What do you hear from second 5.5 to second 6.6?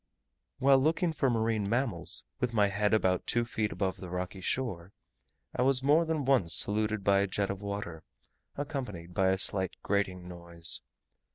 I was more than once